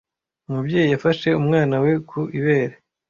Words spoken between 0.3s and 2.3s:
Umubyeyi yafashe umwana we ku